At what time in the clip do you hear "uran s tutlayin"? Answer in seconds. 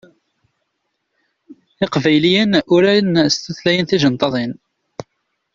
2.75-3.85